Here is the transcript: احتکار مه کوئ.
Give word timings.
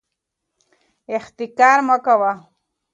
احتکار 1.15 1.79
مه 1.87 1.97
کوئ. 2.05 2.33